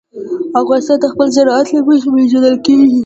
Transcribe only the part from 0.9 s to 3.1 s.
د خپل زراعت له مخې پېژندل کېږي.